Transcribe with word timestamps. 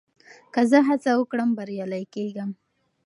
که 0.53 0.61
زه 0.71 0.79
هڅه 0.89 1.11
وکړم، 1.17 1.49
بريالی 1.57 2.03
کېږم. 2.13 2.49